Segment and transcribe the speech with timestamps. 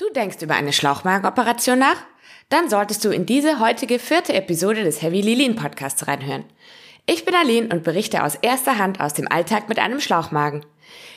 [0.00, 2.06] Du denkst über eine Schlauchmagenoperation nach?
[2.48, 6.44] Dann solltest du in diese heutige vierte Episode des Heavy Lilin Podcasts reinhören.
[7.04, 10.64] Ich bin Aline und berichte aus erster Hand aus dem Alltag mit einem Schlauchmagen.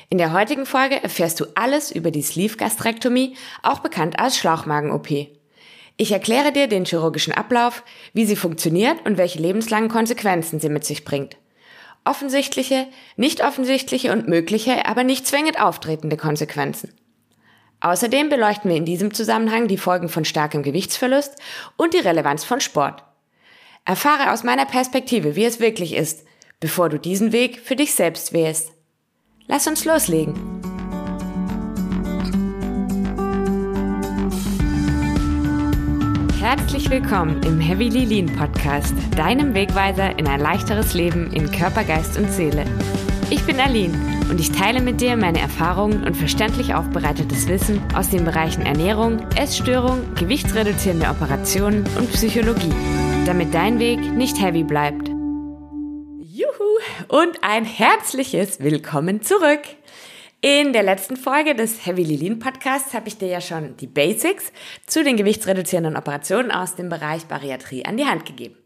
[0.09, 5.29] In der heutigen Folge erfährst du alles über die Sleeve-Gastrektomie, auch bekannt als Schlauchmagen-OP.
[5.95, 10.83] Ich erkläre dir den chirurgischen Ablauf, wie sie funktioniert und welche lebenslangen Konsequenzen sie mit
[10.83, 11.37] sich bringt.
[12.03, 16.93] Offensichtliche, nicht offensichtliche und mögliche, aber nicht zwingend auftretende Konsequenzen.
[17.83, 21.35] Außerdem beleuchten wir in diesem Zusammenhang die Folgen von starkem Gewichtsverlust
[21.75, 23.03] und die Relevanz von Sport.
[23.83, 26.25] Erfahre aus meiner Perspektive, wie es wirklich ist,
[26.61, 28.71] bevor du diesen Weg für dich selbst wählst.
[29.47, 30.33] Lass uns loslegen.
[36.39, 42.17] Herzlich willkommen im Heavy Lean Podcast, deinem Wegweiser in ein leichteres Leben in Körper, Geist
[42.17, 42.63] und Seele.
[43.33, 43.97] Ich bin Aline
[44.29, 49.27] und ich teile mit dir meine Erfahrungen und verständlich aufbereitetes Wissen aus den Bereichen Ernährung,
[49.35, 52.71] Essstörung, gewichtsreduzierende Operationen und Psychologie,
[53.25, 55.07] damit dein Weg nicht heavy bleibt.
[56.19, 56.77] Juhu
[57.07, 59.61] und ein herzliches Willkommen zurück.
[60.41, 64.51] In der letzten Folge des Heavy Lilin Podcasts habe ich dir ja schon die Basics
[64.85, 68.62] zu den gewichtsreduzierenden Operationen aus dem Bereich Bariatrie an die Hand gegeben.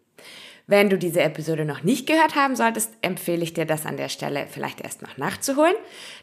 [0.70, 4.10] Wenn du diese Episode noch nicht gehört haben solltest, empfehle ich dir das an der
[4.10, 5.76] Stelle vielleicht erst noch nachzuholen,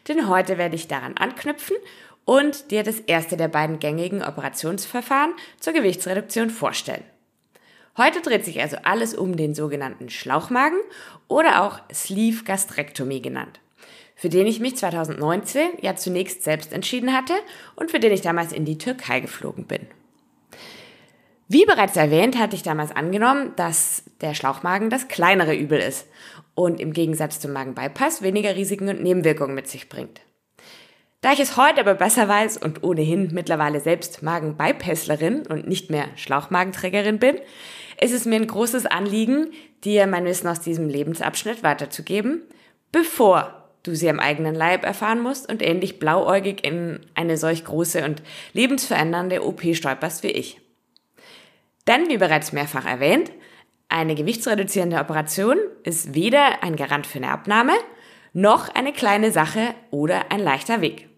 [0.07, 1.77] denn heute werde ich daran anknüpfen
[2.27, 7.05] und dir das erste der beiden gängigen Operationsverfahren zur Gewichtsreduktion vorstellen.
[7.97, 10.79] Heute dreht sich also alles um den sogenannten Schlauchmagen
[11.27, 13.61] oder auch Sleeve Gastrektomie genannt,
[14.15, 17.35] für den ich mich 2019 ja zunächst selbst entschieden hatte
[17.77, 19.87] und für den ich damals in die Türkei geflogen bin.
[21.47, 26.07] Wie bereits erwähnt, hatte ich damals angenommen, dass der Schlauchmagen das kleinere Übel ist
[26.55, 30.23] und im Gegensatz zum Magenbypass weniger Risiken und Nebenwirkungen mit sich bringt.
[31.21, 36.07] Da ich es heute aber besser weiß und ohnehin mittlerweile selbst Magenbypasslerin und nicht mehr
[36.17, 37.37] Schlauchmagenträgerin bin,
[38.01, 39.49] ist es mir ein großes Anliegen,
[39.85, 42.43] dir mein Wissen aus diesem Lebensabschnitt weiterzugeben,
[42.91, 48.05] bevor du sie am eigenen Leib erfahren musst und ähnlich blauäugig in eine solch große
[48.05, 48.23] und
[48.55, 50.61] lebensverändernde OP stolperst wie ich.
[51.87, 53.31] Denn, wie bereits mehrfach erwähnt,
[53.89, 57.75] eine gewichtsreduzierende Operation ist weder ein Garant für eine Abnahme,
[58.33, 61.09] noch eine kleine Sache oder ein leichter Weg.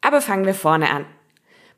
[0.00, 1.06] Aber fangen wir vorne an.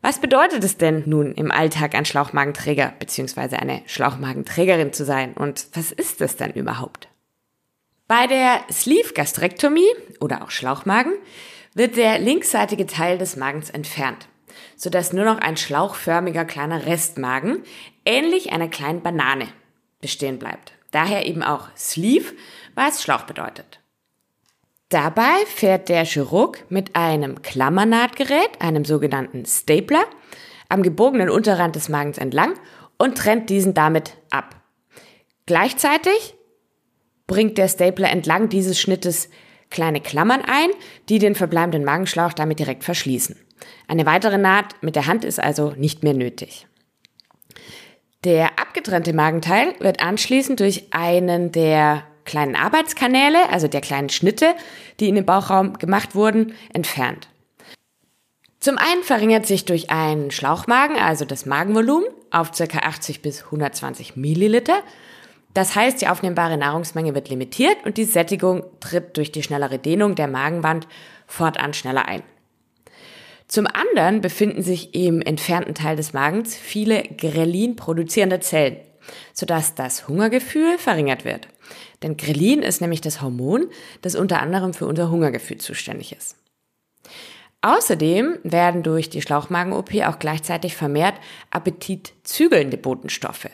[0.02, 3.56] Was bedeutet es denn nun im Alltag ein Schlauchmagenträger bzw.
[3.56, 7.08] eine Schlauchmagenträgerin zu sein und was ist das denn überhaupt?
[8.06, 9.88] Bei der Sleeve-Gastrektomie
[10.20, 11.14] oder auch Schlauchmagen
[11.72, 14.28] wird der linksseitige Teil des Magens entfernt
[14.76, 17.62] sodass nur noch ein schlauchförmiger kleiner Restmagen,
[18.04, 19.48] ähnlich einer kleinen Banane,
[20.00, 20.72] bestehen bleibt.
[20.90, 22.32] Daher eben auch Sleeve,
[22.74, 23.80] was Schlauch bedeutet.
[24.88, 30.04] Dabei fährt der Chirurg mit einem Klammernahtgerät, einem sogenannten Stapler,
[30.68, 32.54] am gebogenen Unterrand des Magens entlang
[32.96, 34.54] und trennt diesen damit ab.
[35.46, 36.34] Gleichzeitig
[37.26, 39.28] bringt der Stapler entlang dieses Schnittes
[39.70, 40.70] kleine Klammern ein,
[41.08, 43.36] die den verbleibenden Magenschlauch damit direkt verschließen.
[43.88, 46.66] Eine weitere Naht mit der Hand ist also nicht mehr nötig.
[48.24, 54.54] Der abgetrennte Magenteil wird anschließend durch einen der kleinen Arbeitskanäle, also der kleinen Schnitte,
[54.98, 57.28] die in den Bauchraum gemacht wurden, entfernt.
[58.60, 62.78] Zum einen verringert sich durch einen Schlauchmagen, also das Magenvolumen, auf ca.
[62.78, 64.78] 80 bis 120 Milliliter.
[65.52, 70.14] Das heißt, die aufnehmbare Nahrungsmenge wird limitiert und die Sättigung tritt durch die schnellere Dehnung
[70.14, 70.88] der Magenwand
[71.26, 72.22] fortan schneller ein.
[73.48, 78.76] Zum anderen befinden sich im entfernten Teil des Magens viele Grelin produzierende Zellen,
[79.32, 81.48] sodass das Hungergefühl verringert wird.
[82.02, 83.66] Denn Grelin ist nämlich das Hormon,
[84.02, 86.36] das unter anderem für unser Hungergefühl zuständig ist.
[87.62, 91.14] Außerdem werden durch die Schlauchmagen-OP auch gleichzeitig vermehrt
[91.50, 93.48] appetitzügelnde Botenstoffe,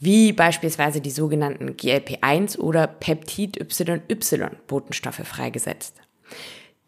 [0.00, 5.94] wie beispielsweise die sogenannten GLP-1 oder Peptid-YY-Botenstoffe freigesetzt.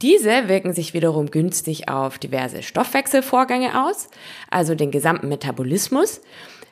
[0.02, 4.08] Diese wirken sich wiederum günstig auf diverse Stoffwechselvorgänge aus,
[4.50, 6.22] also den gesamten Metabolismus,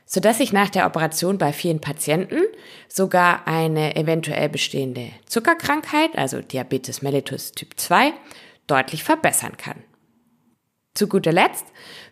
[0.07, 2.41] sodass sich nach der Operation bei vielen Patienten
[2.89, 8.15] sogar eine eventuell bestehende Zuckerkrankheit, also Diabetes mellitus Typ 2,
[8.67, 9.85] deutlich verbessern kann.
[10.95, 11.67] Zu guter Letzt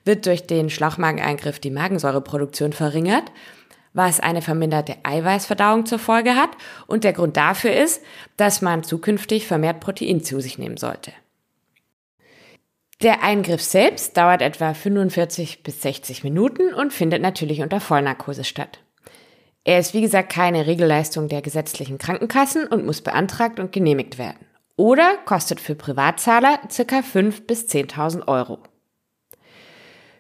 [0.05, 3.33] wird durch den Schlauchmageneingriff die Magensäureproduktion verringert
[3.97, 6.51] was eine verminderte Eiweißverdauung zur Folge hat
[6.87, 8.03] und der Grund dafür ist,
[8.37, 11.13] dass man zukünftig vermehrt Protein zu sich nehmen sollte.
[13.03, 18.81] Der Eingriff selbst dauert etwa 45 bis 60 Minuten und findet natürlich unter Vollnarkose statt.
[19.65, 24.47] Er ist wie gesagt keine Regelleistung der gesetzlichen Krankenkassen und muss beantragt und genehmigt werden.
[24.77, 27.03] Oder kostet für Privatzahler ca.
[27.03, 28.59] 5 bis 10.000 Euro.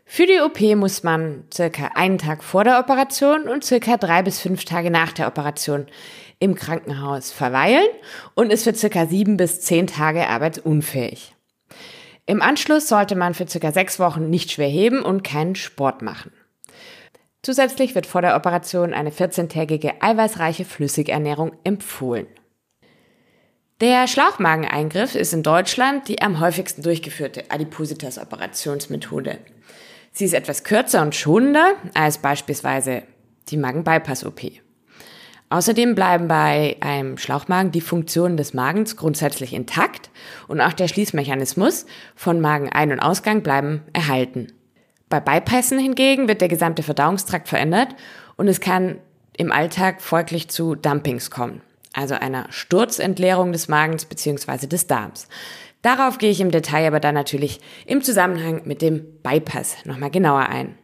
[0.08, 4.40] Für die OP muss man circa einen Tag vor der Operation und circa drei bis
[4.40, 5.86] fünf Tage nach der Operation
[6.38, 7.88] im Krankenhaus verweilen
[8.34, 11.34] und ist für circa sieben bis zehn Tage arbeitsunfähig.
[12.24, 16.32] Im Anschluss sollte man für circa sechs Wochen nicht schwer heben und keinen Sport machen.
[17.42, 22.26] Zusätzlich wird vor der Operation eine 14-tägige eiweißreiche Flüssigernährung empfohlen.
[23.80, 29.38] Der Schlauchmageneingriff ist in Deutschland die am häufigsten durchgeführte Adipositas-Operationsmethode.
[30.16, 33.02] Sie ist etwas kürzer und schonender als beispielsweise
[33.50, 34.50] die Magen-Bypass-OP.
[35.50, 40.08] Außerdem bleiben bei einem Schlauchmagen die Funktionen des Magens grundsätzlich intakt
[40.48, 41.84] und auch der Schließmechanismus
[42.14, 44.46] von Magenein- und Ausgang bleiben erhalten.
[45.10, 47.94] Bei Bypassen hingegen wird der gesamte Verdauungstrakt verändert
[48.36, 48.96] und es kann
[49.36, 51.60] im Alltag folglich zu Dumpings kommen,
[51.92, 54.66] also einer Sturzentleerung des Magens bzw.
[54.66, 55.28] des Darms.
[55.86, 60.48] Darauf gehe ich im Detail aber dann natürlich im Zusammenhang mit dem Bypass nochmal genauer
[60.48, 60.76] ein.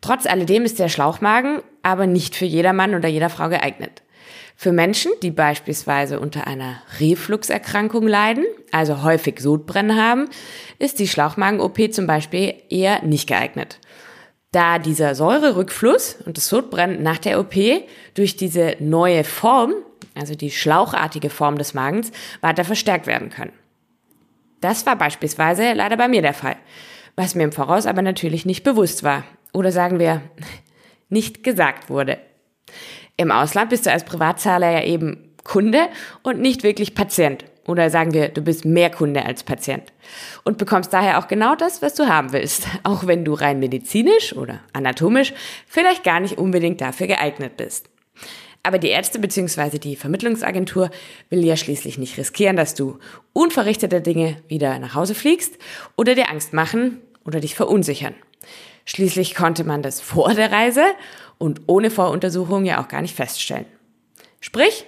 [0.00, 4.04] Trotz alledem ist der Schlauchmagen aber nicht für jeder Mann oder jeder Frau geeignet.
[4.54, 10.28] Für Menschen, die beispielsweise unter einer Refluxerkrankung leiden, also häufig Sodbrennen haben,
[10.78, 13.80] ist die Schlauchmagen-OP zum Beispiel eher nicht geeignet.
[14.52, 17.56] Da dieser Säurerückfluss und das Sodbrennen nach der OP
[18.14, 19.74] durch diese neue Form,
[20.16, 23.52] also die schlauchartige Form des Magens, weiter verstärkt werden können.
[24.60, 26.56] Das war beispielsweise leider bei mir der Fall,
[27.14, 29.24] was mir im Voraus aber natürlich nicht bewusst war.
[29.52, 30.22] Oder sagen wir,
[31.08, 32.18] nicht gesagt wurde.
[33.16, 35.88] Im Ausland bist du als Privatzahler ja eben Kunde
[36.22, 37.44] und nicht wirklich Patient.
[37.66, 39.92] Oder sagen wir, du bist mehr Kunde als Patient.
[40.44, 42.66] Und bekommst daher auch genau das, was du haben willst.
[42.84, 45.32] Auch wenn du rein medizinisch oder anatomisch
[45.66, 47.88] vielleicht gar nicht unbedingt dafür geeignet bist.
[48.66, 49.78] Aber die Ärzte bzw.
[49.78, 50.90] die Vermittlungsagentur
[51.30, 52.98] will ja schließlich nicht riskieren, dass du
[53.32, 55.56] unverrichtete Dinge wieder nach Hause fliegst
[55.94, 58.16] oder dir Angst machen oder dich verunsichern.
[58.84, 60.82] Schließlich konnte man das vor der Reise
[61.38, 63.66] und ohne Voruntersuchung ja auch gar nicht feststellen.
[64.40, 64.84] Sprich,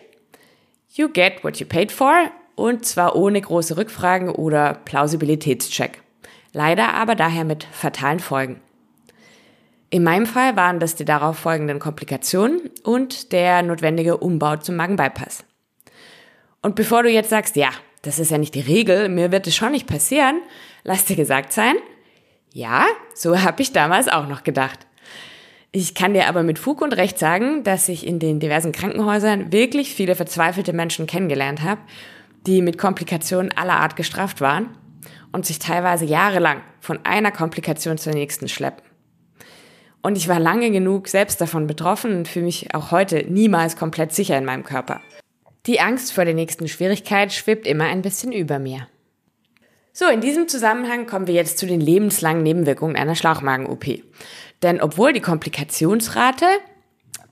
[0.94, 6.02] you get what you paid for und zwar ohne große Rückfragen oder Plausibilitätscheck.
[6.52, 8.60] Leider aber daher mit fatalen Folgen.
[9.90, 15.44] In meinem Fall waren das die darauf folgenden Komplikationen und der notwendige Umbau zum Magenbypass.
[16.61, 17.70] Und bevor du jetzt sagst, ja,
[18.02, 20.40] das ist ja nicht die Regel, mir wird es schon nicht passieren,
[20.85, 21.76] lass dir gesagt sein,
[22.52, 24.81] ja, so habe ich damals auch noch gedacht.
[25.73, 29.52] Ich kann dir aber mit Fug und Recht sagen, dass ich in den diversen Krankenhäusern
[29.52, 31.81] wirklich viele verzweifelte Menschen kennengelernt habe,
[32.46, 34.70] die mit Komplikationen aller Art gestraft waren
[35.32, 38.88] und sich teilweise jahrelang von einer Komplikation zur nächsten schleppen.
[40.03, 44.12] Und ich war lange genug selbst davon betroffen und fühle mich auch heute niemals komplett
[44.12, 45.00] sicher in meinem Körper.
[45.67, 48.89] Die Angst vor der nächsten Schwierigkeit schwebt immer ein bisschen über mir.
[49.93, 54.03] So, in diesem Zusammenhang kommen wir jetzt zu den lebenslangen Nebenwirkungen einer Schlauchmagen-OP.
[54.62, 56.47] Denn obwohl die Komplikationsrate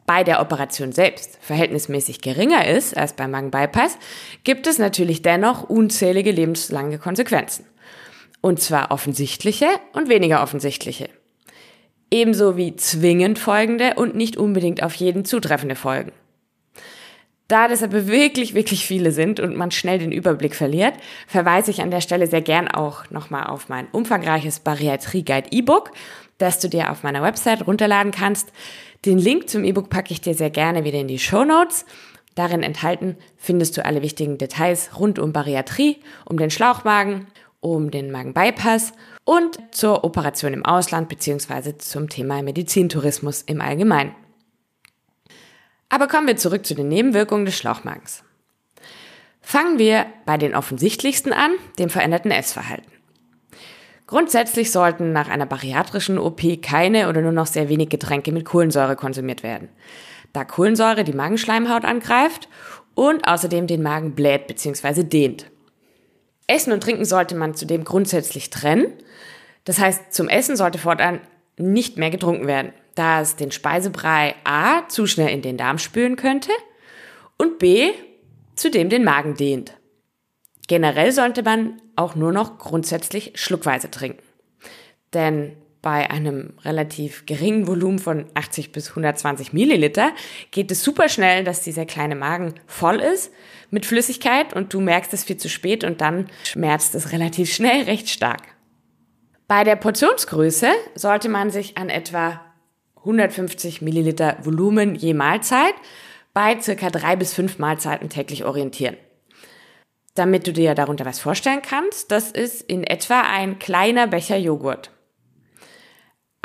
[0.05, 3.99] bei der Operation selbst verhältnismäßig geringer ist als beim Magen-Bypass,
[4.45, 7.67] gibt es natürlich dennoch unzählige lebenslange Konsequenzen.
[8.41, 11.09] Und zwar offensichtliche und weniger offensichtliche.
[12.11, 16.13] Ebenso wie zwingend folgende und nicht unbedingt auf jeden zutreffende Folgen.
[17.49, 20.95] Da das aber wirklich, wirklich viele sind und man schnell den Überblick verliert,
[21.29, 25.93] verweise ich an der Stelle sehr gern auch nochmal auf mein umfangreiches Bariatrie-Guide E-Book,
[26.39, 28.53] das du dir auf meiner Website runterladen kannst.
[29.05, 31.87] Den Link zum E-Book packe ich dir sehr gerne wieder in die Show Notes.
[32.35, 37.29] Darin enthalten findest du alle wichtigen Details rund um Bariatrie, um den Schlauchmagen,
[37.61, 38.93] um den Magenbypass
[39.27, 41.77] und zur Operation im Ausland bzw.
[41.77, 44.15] zum Thema Medizintourismus im Allgemeinen.
[45.89, 48.23] Aber kommen wir zurück zu den Nebenwirkungen des Schlauchmagens.
[49.43, 52.91] Fangen wir bei den offensichtlichsten an, dem veränderten Essverhalten.
[54.07, 58.95] Grundsätzlich sollten nach einer bariatrischen OP keine oder nur noch sehr wenig Getränke mit Kohlensäure
[58.95, 59.69] konsumiert werden,
[60.33, 62.49] da Kohlensäure die Magenschleimhaut angreift
[62.95, 65.03] und außerdem den Magen bläht bzw.
[65.03, 65.51] dehnt.
[66.47, 68.93] Essen und Trinken sollte man zudem grundsätzlich trennen.
[69.65, 71.21] Das heißt, zum Essen sollte fortan
[71.57, 76.17] nicht mehr getrunken werden da es den Speisebrei A zu schnell in den Darm spülen
[76.17, 76.51] könnte
[77.39, 77.93] und B
[78.57, 79.75] zudem den Magen dehnt.
[80.67, 84.23] Generell sollte man auch nur noch grundsätzlich schluckweise trinken.
[85.13, 90.11] Denn bei einem relativ geringen Volumen von 80 bis 120 Milliliter
[90.51, 93.33] geht es super schnell, dass dieser kleine Magen voll ist
[93.71, 97.85] mit Flüssigkeit und du merkst es viel zu spät und dann schmerzt es relativ schnell
[97.85, 98.43] recht stark.
[99.47, 102.41] Bei der Portionsgröße sollte man sich an etwa
[102.97, 105.75] 150 Milliliter Volumen je Mahlzeit
[106.35, 108.97] bei circa drei bis fünf Mahlzeiten täglich orientieren.
[110.17, 114.91] Damit du dir darunter was vorstellen kannst, das ist in etwa ein kleiner Becher Joghurt.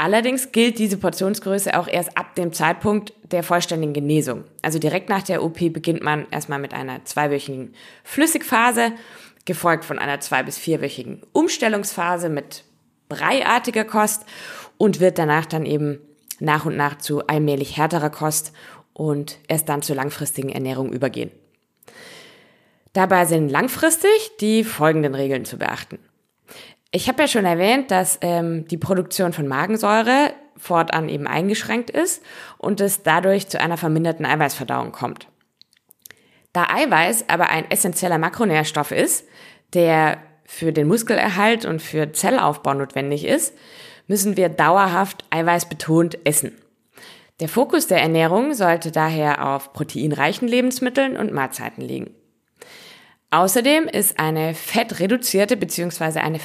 [0.01, 4.46] Allerdings gilt diese Portionsgröße auch erst ab dem Zeitpunkt der vollständigen Genesung.
[4.63, 8.93] Also direkt nach der OP beginnt man erstmal mit einer zweiwöchigen Flüssigphase,
[9.46, 12.63] gefolgt von einer zwei- bis vierwöchigen Umstellungsphase mit
[13.10, 14.25] breiartiger Kost
[14.79, 16.00] und wird danach dann eben
[16.39, 18.53] nach und nach zu allmählich härterer Kost
[18.93, 21.29] und erst dann zur langfristigen Ernährung übergehen.
[22.93, 26.00] Dabei sind langfristig die folgenden Regeln zu beachten.
[26.91, 32.21] Ich habe ja schon erwähnt, dass ähm, die Produktion von Magensäure fortan eben eingeschränkt ist
[32.57, 35.27] und es dadurch zu einer verminderten Eiweißverdauung kommt.
[36.53, 39.25] Da Eiweiß aber ein essentieller Makronährstoff ist,
[39.74, 43.55] der für den Muskelerhalt und für Zellaufbau notwendig ist,
[44.07, 46.51] müssen wir dauerhaft eiweißbetont essen.
[47.39, 52.13] Der Fokus der Ernährung sollte daher auf proteinreichen Lebensmitteln und Mahlzeiten liegen.
[53.29, 56.19] Außerdem ist eine fettreduzierte bzw.
[56.19, 56.39] eine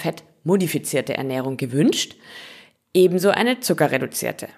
[0.47, 2.15] fettmodifizierte Ernährung gewünscht,
[2.95, 4.49] ebenso eine zuckerreduzierte.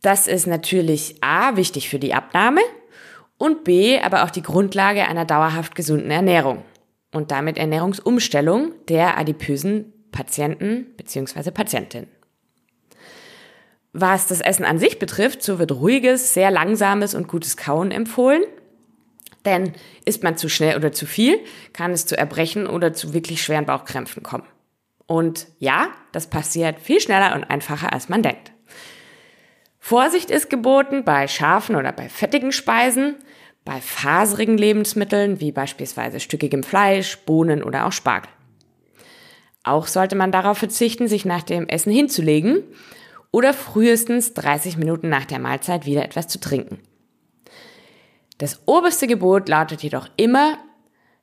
[0.00, 2.62] Das ist natürlich A wichtig für die Abnahme
[3.38, 6.64] und B aber auch die Grundlage einer dauerhaft gesunden Ernährung
[7.12, 11.50] und damit Ernährungsumstellung der adipösen Patienten bzw.
[11.50, 12.06] Patientin.
[13.92, 18.42] Was das Essen an sich betrifft, so wird ruhiges, sehr langsames und gutes Kauen empfohlen.
[19.44, 19.72] Denn
[20.06, 21.38] isst man zu schnell oder zu viel,
[21.74, 24.46] kann es zu Erbrechen oder zu wirklich schweren Bauchkrämpfen kommen.
[25.06, 28.52] Und ja, das passiert viel schneller und einfacher, als man denkt.
[29.78, 33.16] Vorsicht ist geboten bei scharfen oder bei fettigen Speisen,
[33.64, 38.30] bei faserigen Lebensmitteln wie beispielsweise stückigem Fleisch, Bohnen oder auch Spargel.
[39.64, 42.64] Auch sollte man darauf verzichten, sich nach dem Essen hinzulegen
[43.30, 46.80] oder frühestens 30 Minuten nach der Mahlzeit wieder etwas zu trinken.
[48.38, 50.58] Das oberste Gebot lautet jedoch immer,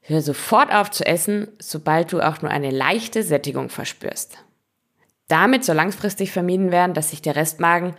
[0.09, 4.43] hör sofort auf zu essen, sobald du auch nur eine leichte Sättigung verspürst.
[5.27, 7.93] Damit soll langfristig vermieden werden, dass sich der Restmagen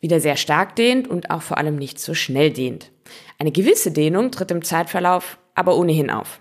[0.00, 2.90] wieder sehr stark dehnt und auch vor allem nicht so schnell dehnt.
[3.38, 6.40] Eine gewisse Dehnung tritt im Zeitverlauf aber ohnehin auf.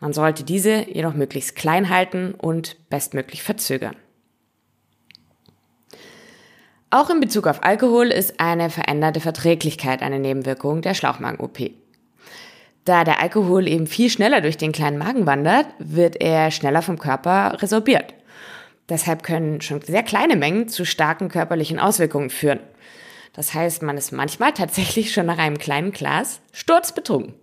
[0.00, 3.96] Man sollte diese jedoch möglichst klein halten und bestmöglich verzögern.
[6.90, 11.70] Auch in Bezug auf Alkohol ist eine veränderte Verträglichkeit eine Nebenwirkung der Schlauchmagen-OP.
[12.88, 16.98] Da der Alkohol eben viel schneller durch den kleinen Magen wandert, wird er schneller vom
[16.98, 18.14] Körper resorbiert.
[18.88, 22.60] Deshalb können schon sehr kleine Mengen zu starken körperlichen Auswirkungen führen.
[23.34, 27.34] Das heißt, man ist manchmal tatsächlich schon nach einem kleinen Glas sturzbetrunken.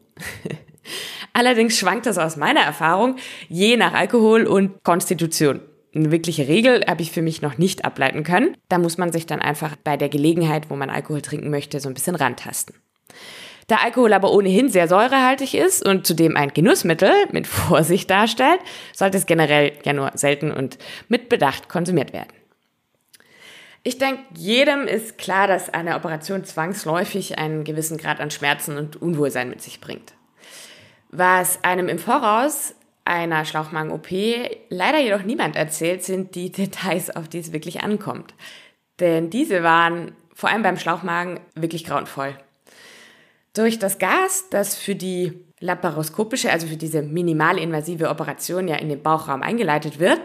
[1.33, 5.59] Allerdings schwankt das aus meiner Erfahrung je nach Alkohol und Konstitution.
[5.93, 8.57] Eine wirkliche Regel habe ich für mich noch nicht ableiten können.
[8.67, 11.87] Da muss man sich dann einfach bei der Gelegenheit, wo man Alkohol trinken möchte, so
[11.87, 12.73] ein bisschen rantasten.
[13.67, 18.59] Da Alkohol aber ohnehin sehr säurehaltig ist und zudem ein Genussmittel mit Vorsicht darstellt,
[18.93, 22.29] sollte es generell ja nur selten und mit Bedacht konsumiert werden.
[23.81, 28.99] Ich denke, jedem ist klar, dass eine Operation zwangsläufig einen gewissen Grad an Schmerzen und
[28.99, 30.13] Unwohlsein mit sich bringt.
[31.09, 32.73] Was einem im Voraus
[33.05, 34.09] einer Schlauchmagen-OP
[34.69, 38.33] leider jedoch niemand erzählt, sind die Details, auf die es wirklich ankommt.
[38.99, 42.35] Denn diese waren vor allem beim Schlauchmagen wirklich grauenvoll.
[43.55, 49.01] Durch das Gas, das für die laparoskopische, also für diese minimalinvasive Operation ja in den
[49.01, 50.19] Bauchraum eingeleitet wird,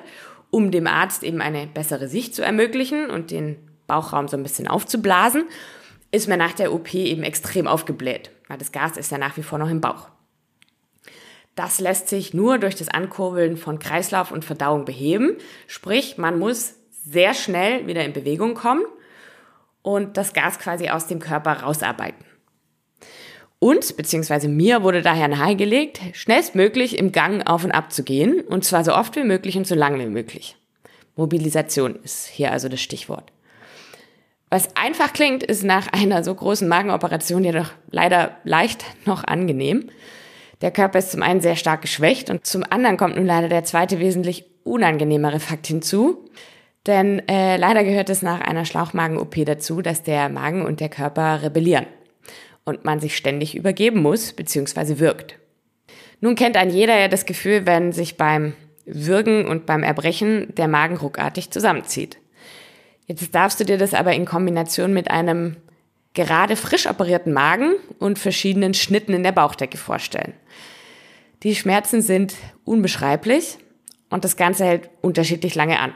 [0.51, 3.57] um dem Arzt eben eine bessere Sicht zu ermöglichen und den
[3.87, 5.45] Bauchraum so ein bisschen aufzublasen,
[6.11, 9.45] ist man nach der OP eben extrem aufgebläht, weil das Gas ist ja nach wie
[9.45, 10.09] vor noch im Bauch.
[11.55, 15.37] Das lässt sich nur durch das Ankurbeln von Kreislauf und Verdauung beheben.
[15.69, 18.85] Sprich, man muss sehr schnell wieder in Bewegung kommen
[19.83, 22.30] und das Gas quasi aus dem Körper rausarbeiten.
[23.63, 28.65] Uns, beziehungsweise mir, wurde daher nahegelegt, schnellstmöglich im Gang auf und ab zu gehen, und
[28.65, 30.57] zwar so oft wie möglich und so lange wie möglich.
[31.15, 33.31] Mobilisation ist hier also das Stichwort.
[34.49, 39.91] Was einfach klingt, ist nach einer so großen Magenoperation jedoch leider leicht noch angenehm.
[40.63, 43.65] Der Körper ist zum einen sehr stark geschwächt und zum anderen kommt nun leider der
[43.65, 46.31] zweite wesentlich unangenehmere Fakt hinzu.
[46.87, 51.43] Denn äh, leider gehört es nach einer Schlauchmagen-OP dazu, dass der Magen und der Körper
[51.43, 51.87] rebellieren
[52.65, 54.99] und man sich ständig übergeben muss bzw.
[54.99, 55.39] wirkt.
[56.21, 60.69] Nun kennt ein jeder ja das Gefühl, wenn sich beim Würgen und beim Erbrechen der
[60.69, 62.19] Magen ruckartig zusammenzieht.
[63.07, 65.57] Jetzt darfst du dir das aber in Kombination mit einem
[66.15, 70.35] gerade frisch operierten Magen und verschiedenen Schnitten in der Bauchdecke vorstellen.
[71.43, 73.59] Die Schmerzen sind unbeschreiblich
[74.11, 75.95] und das Ganze hält unterschiedlich lange an.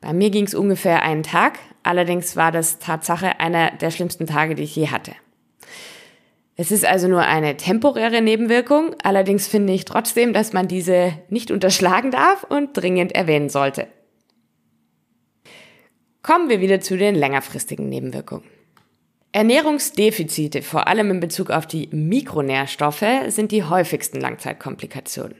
[0.00, 4.54] Bei mir ging es ungefähr einen Tag, allerdings war das Tatsache einer der schlimmsten Tage,
[4.54, 5.12] die ich je hatte.
[6.58, 11.50] Es ist also nur eine temporäre Nebenwirkung, allerdings finde ich trotzdem, dass man diese nicht
[11.50, 13.88] unterschlagen darf und dringend erwähnen sollte.
[16.22, 18.44] Kommen wir wieder zu den längerfristigen Nebenwirkungen.
[19.32, 25.36] Ernährungsdefizite, vor allem in Bezug auf die Mikronährstoffe, sind die häufigsten Langzeitkomplikationen.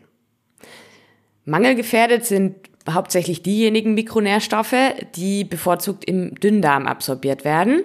[1.47, 2.57] Mangelgefährdet sind
[2.91, 4.77] hauptsächlich diejenigen Mikronährstoffe,
[5.15, 7.85] die bevorzugt im Dünndarm absorbiert werden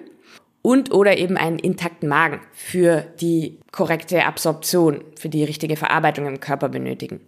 [0.62, 6.40] und oder eben einen intakten Magen für die korrekte Absorption, für die richtige Verarbeitung im
[6.40, 7.22] Körper benötigen.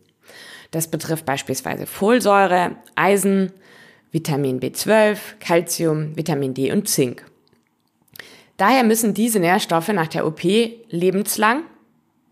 [0.72, 3.52] Das betrifft beispielsweise Folsäure, Eisen,
[4.12, 7.26] Vitamin B12, Calcium, Vitamin D und Zink.
[8.58, 10.44] Daher müssen diese Nährstoffe nach der OP
[10.90, 11.64] lebenslang,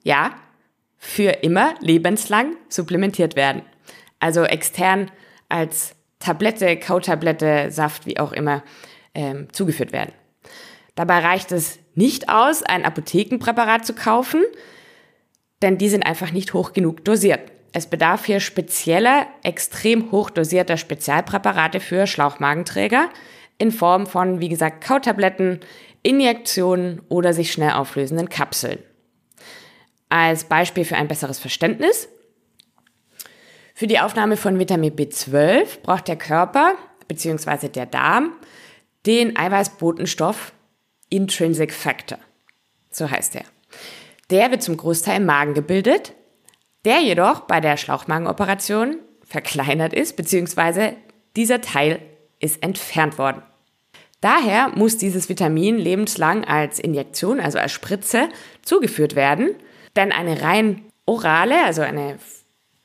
[0.03, 0.36] ja,
[0.98, 3.63] für immer lebenslang supplementiert werden.
[4.20, 5.10] Also extern
[5.50, 8.63] als Tablette, Kautablette, Saft, wie auch immer,
[9.15, 10.13] ähm, zugeführt werden.
[11.01, 14.43] Dabei reicht es nicht aus, ein Apothekenpräparat zu kaufen,
[15.63, 17.51] denn die sind einfach nicht hoch genug dosiert.
[17.74, 23.10] Es bedarf hier spezieller, extrem hoch dosierter Spezialpräparate für Schlauchmagenträger
[23.58, 25.62] in Form von, wie gesagt, Kautabletten,
[26.03, 28.77] Injektionen oder sich schnell auflösenden Kapseln.
[30.10, 32.10] Als Beispiel für ein besseres Verständnis.
[33.74, 36.75] Für die Aufnahme von Vitamin B12 braucht der Körper
[37.08, 37.70] bzw.
[37.70, 38.34] der Darm
[39.08, 40.53] den Eiweißbotenstoff
[41.12, 42.18] Intrinsic Factor.
[42.89, 43.44] So heißt er.
[44.32, 46.13] Der wird zum Großteil im Magen gebildet,
[46.86, 50.94] der jedoch bei der Schlauchmagenoperation verkleinert ist, bzw.
[51.36, 52.01] dieser Teil
[52.39, 53.44] ist entfernt worden.
[54.22, 58.30] Daher muss dieses Vitamin lebenslang als Injektion, also als Spritze,
[58.62, 59.56] zugeführt werden,
[59.96, 62.20] denn eine rein orale, also eine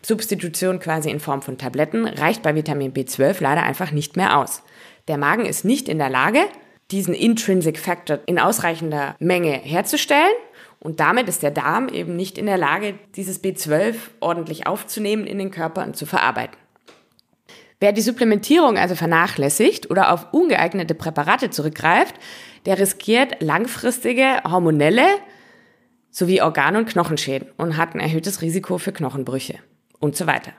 [0.02, 4.62] Substitution quasi in Form von Tabletten, reicht bei Vitamin B12 leider einfach nicht mehr aus.
[5.08, 6.40] Der Magen ist nicht in der Lage,
[6.90, 10.34] diesen Intrinsic Factor in ausreichender Menge herzustellen
[10.78, 15.38] und damit ist der Darm eben nicht in der Lage, dieses B12 ordentlich aufzunehmen in
[15.38, 16.56] den Körper und zu verarbeiten.
[17.80, 22.14] Wer die Supplementierung also vernachlässigt oder auf ungeeignete Präparate zurückgreift,
[22.64, 25.06] der riskiert langfristige hormonelle
[26.10, 29.58] sowie Organ- und Knochenschäden und hat ein erhöhtes Risiko für Knochenbrüche
[29.98, 30.52] und so weiter.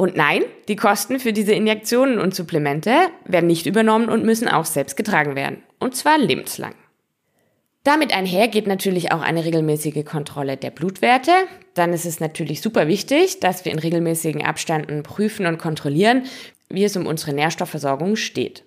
[0.00, 2.90] Und nein, die Kosten für diese Injektionen und Supplemente
[3.26, 5.62] werden nicht übernommen und müssen auch selbst getragen werden.
[5.78, 6.74] Und zwar lebenslang.
[7.84, 11.32] Damit einher geht natürlich auch eine regelmäßige Kontrolle der Blutwerte.
[11.74, 16.22] Dann ist es natürlich super wichtig, dass wir in regelmäßigen Abständen prüfen und kontrollieren,
[16.70, 18.64] wie es um unsere Nährstoffversorgung steht.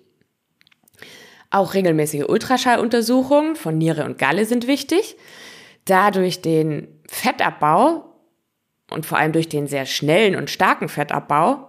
[1.50, 5.16] Auch regelmäßige Ultraschalluntersuchungen von Niere und Galle sind wichtig,
[5.84, 8.13] da durch den Fettabbau
[8.90, 11.68] und vor allem durch den sehr schnellen und starken Fettabbau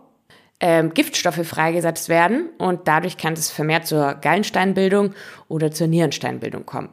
[0.59, 5.13] ähm, Giftstoffe freigesetzt werden und dadurch kann es vermehrt zur Gallensteinbildung
[5.47, 6.89] oder zur Nierensteinbildung kommen.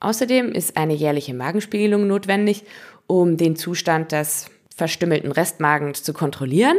[0.00, 2.64] Außerdem ist eine jährliche Magenspiegelung notwendig,
[3.06, 6.76] um den Zustand des verstümmelten Restmagens zu kontrollieren,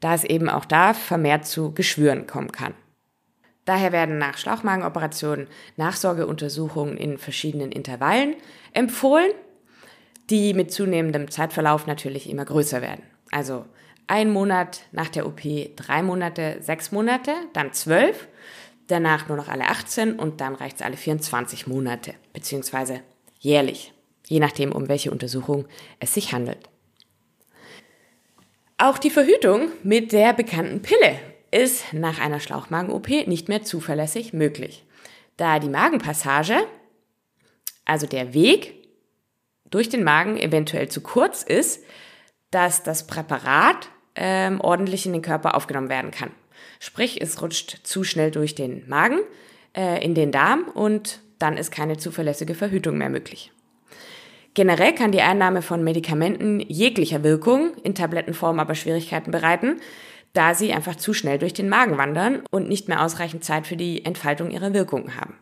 [0.00, 2.74] da es eben auch da vermehrt zu Geschwüren kommen kann.
[3.66, 5.46] Daher werden nach Schlauchmagenoperationen
[5.76, 8.34] Nachsorgeuntersuchungen in verschiedenen Intervallen
[8.72, 9.30] empfohlen,
[10.30, 13.04] die mit zunehmendem Zeitverlauf natürlich immer größer werden.
[13.30, 13.64] Also
[14.06, 15.40] ein Monat nach der OP,
[15.76, 18.28] drei Monate, sechs Monate, dann zwölf
[18.86, 23.00] danach nur noch alle 18 und dann reicht es alle 24 Monate, beziehungsweise
[23.38, 23.92] jährlich,
[24.26, 25.66] je nachdem, um welche Untersuchung
[26.00, 26.68] es sich handelt.
[28.76, 31.18] Auch die Verhütung mit der bekannten Pille
[31.50, 34.84] ist nach einer Schlauchmagen-OP nicht mehr zuverlässig möglich,
[35.36, 36.66] da die Magenpassage,
[37.84, 38.83] also der Weg
[39.74, 41.84] durch den Magen eventuell zu kurz ist,
[42.50, 46.30] dass das Präparat ähm, ordentlich in den Körper aufgenommen werden kann.
[46.78, 49.18] Sprich, es rutscht zu schnell durch den Magen
[49.76, 53.50] äh, in den Darm und dann ist keine zuverlässige Verhütung mehr möglich.
[54.54, 59.80] Generell kann die Einnahme von Medikamenten jeglicher Wirkung in Tablettenform aber Schwierigkeiten bereiten,
[60.32, 63.76] da sie einfach zu schnell durch den Magen wandern und nicht mehr ausreichend Zeit für
[63.76, 65.34] die Entfaltung ihrer Wirkungen haben.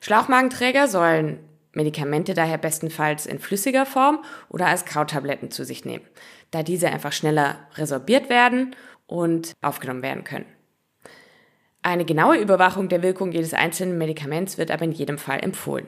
[0.00, 1.40] Schlauchmagenträger sollen
[1.72, 6.04] Medikamente daher bestenfalls in flüssiger Form oder als Kautabletten zu sich nehmen,
[6.50, 8.74] da diese einfach schneller resorbiert werden
[9.06, 10.46] und aufgenommen werden können.
[11.82, 15.86] Eine genaue Überwachung der Wirkung jedes einzelnen Medikaments wird aber in jedem Fall empfohlen.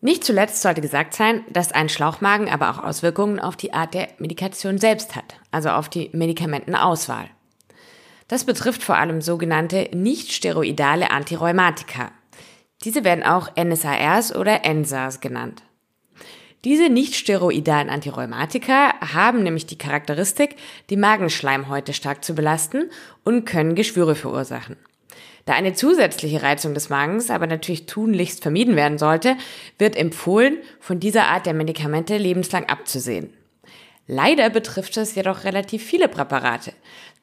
[0.00, 4.08] Nicht zuletzt sollte gesagt sein, dass ein Schlauchmagen aber auch Auswirkungen auf die Art der
[4.18, 7.28] Medikation selbst hat, also auf die Medikamentenauswahl.
[8.26, 12.12] Das betrifft vor allem sogenannte nicht-steroidale Antirheumatika.
[12.84, 15.62] Diese werden auch NSARs oder NSARs genannt.
[16.64, 20.56] Diese nicht-steroidalen Antirheumatika haben nämlich die Charakteristik,
[20.90, 22.90] die Magenschleimhäute stark zu belasten
[23.24, 24.76] und können Geschwüre verursachen.
[25.46, 29.36] Da eine zusätzliche Reizung des Magens aber natürlich tunlichst vermieden werden sollte,
[29.78, 33.32] wird empfohlen, von dieser Art der Medikamente lebenslang abzusehen.
[34.06, 36.72] Leider betrifft es jedoch relativ viele Präparate,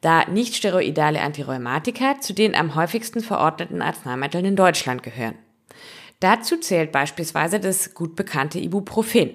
[0.01, 5.35] da nichtsteroidale Antirheumatika zu den am häufigsten verordneten Arzneimitteln in Deutschland gehören.
[6.19, 9.31] Dazu zählt beispielsweise das gut bekannte Ibuprofen.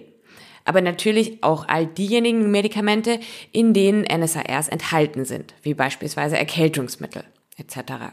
[0.65, 3.19] Aber natürlich auch all diejenigen Medikamente,
[3.51, 7.25] in denen NSARs enthalten sind, wie beispielsweise Erkältungsmittel
[7.57, 8.13] etc.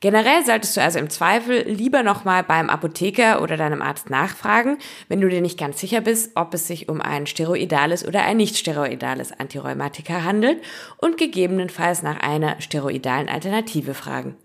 [0.00, 4.76] Generell solltest du also im Zweifel lieber nochmal beim Apotheker oder deinem Arzt nachfragen,
[5.08, 8.36] wenn du dir nicht ganz sicher bist, ob es sich um ein steroidales oder ein
[8.36, 10.62] nicht steroidales Antirheumatika handelt
[10.98, 14.36] und gegebenenfalls nach einer steroidalen Alternative fragen.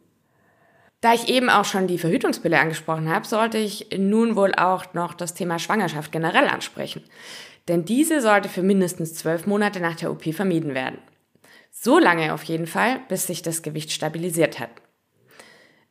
[1.02, 5.16] Da ich eben auch schon die Verhütungspille angesprochen habe, sollte ich nun wohl auch noch
[5.16, 7.04] das Thema Schwangerschaft generell ansprechen.
[7.68, 11.00] Denn diese sollte für mindestens zwölf Monate nach der OP vermieden werden.
[11.72, 14.70] So lange auf jeden Fall, bis sich das Gewicht stabilisiert hat.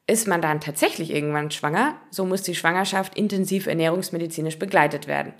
[0.07, 5.35] Ist man dann tatsächlich irgendwann schwanger, so muss die Schwangerschaft intensiv ernährungsmedizinisch begleitet werden.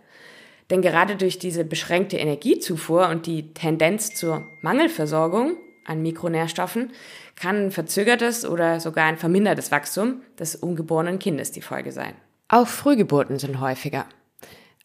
[0.71, 6.91] Denn gerade durch diese beschränkte Energiezufuhr und die Tendenz zur Mangelversorgung an Mikronährstoffen
[7.37, 12.15] kann ein verzögertes oder sogar ein vermindertes Wachstum des ungeborenen Kindes die Folge sein.
[12.49, 14.07] Auch Frühgeburten sind häufiger.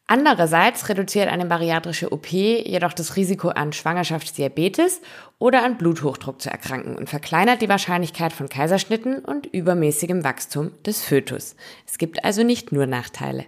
[0.08, 5.02] Andererseits reduziert eine bariatrische OP jedoch das Risiko an Schwangerschaftsdiabetes
[5.40, 11.04] oder an Bluthochdruck zu erkranken und verkleinert die Wahrscheinlichkeit von Kaiserschnitten und übermäßigem Wachstum des
[11.04, 11.56] Fötus.
[11.88, 13.46] Es gibt also nicht nur Nachteile.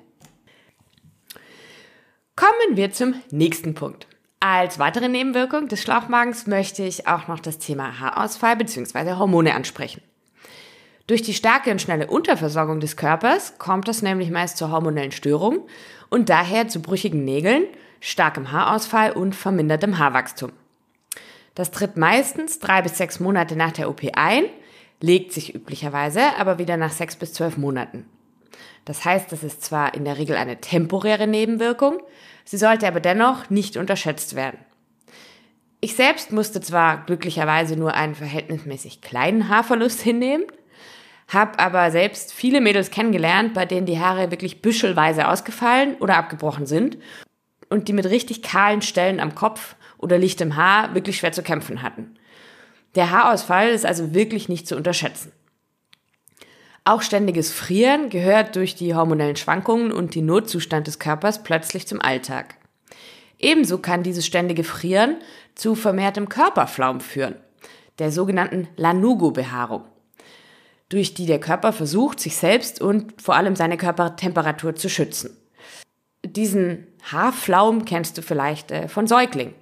[2.36, 4.08] Kommen wir zum nächsten Punkt.
[4.40, 9.14] Als weitere Nebenwirkung des Schlauchmagens möchte ich auch noch das Thema Haarausfall bzw.
[9.14, 10.04] Hormone ansprechen.
[11.08, 15.66] Durch die starke und schnelle Unterversorgung des Körpers kommt es nämlich meist zur hormonellen Störung
[16.10, 17.64] und daher zu brüchigen Nägeln,
[18.00, 20.52] starkem Haarausfall und vermindertem Haarwachstum.
[21.56, 24.44] Das tritt meistens drei bis sechs Monate nach der OP ein,
[25.02, 28.06] legt sich üblicherweise aber wieder nach sechs bis zwölf Monaten.
[28.86, 32.02] Das heißt, das ist zwar in der Regel eine temporäre Nebenwirkung,
[32.48, 34.60] sie sollte aber dennoch nicht unterschätzt werden.
[35.80, 40.46] Ich selbst musste zwar glücklicherweise nur einen verhältnismäßig kleinen Haarverlust hinnehmen,
[41.28, 46.66] habe aber selbst viele Mädels kennengelernt, bei denen die Haare wirklich büschelweise ausgefallen oder abgebrochen
[46.66, 46.98] sind
[47.70, 51.82] und die mit richtig kahlen Stellen am Kopf oder lichtem Haar wirklich schwer zu kämpfen
[51.82, 52.16] hatten.
[52.96, 55.32] Der Haarausfall ist also wirklich nicht zu unterschätzen.
[56.88, 62.02] Auch ständiges Frieren gehört durch die hormonellen Schwankungen und den Notzustand des Körpers plötzlich zum
[62.02, 62.56] Alltag.
[63.40, 65.18] Ebenso kann dieses ständige Frieren
[65.54, 67.36] zu vermehrtem Körperflaum führen,
[68.00, 69.84] der sogenannten Lanugo-Behaarung
[70.88, 75.36] durch die der Körper versucht, sich selbst und vor allem seine Körpertemperatur zu schützen.
[76.24, 79.54] Diesen Haarflaum kennst du vielleicht äh, von Säuglingen.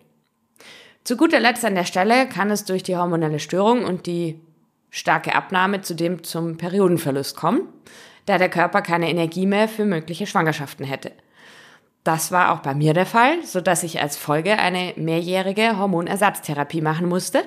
[1.04, 4.40] Zu guter Letzt an der Stelle kann es durch die hormonelle Störung und die
[4.90, 7.62] starke Abnahme zudem zum Periodenverlust kommen,
[8.26, 11.12] da der Körper keine Energie mehr für mögliche Schwangerschaften hätte.
[12.04, 16.82] Das war auch bei mir der Fall, so dass ich als Folge eine mehrjährige Hormonersatztherapie
[16.82, 17.44] machen musste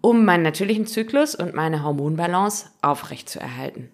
[0.00, 3.90] um meinen natürlichen Zyklus und meine Hormonbalance aufrechtzuerhalten.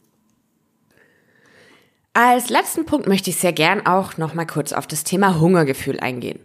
[2.12, 6.00] Als letzten Punkt möchte ich sehr gern auch noch mal kurz auf das Thema Hungergefühl
[6.00, 6.40] eingehen.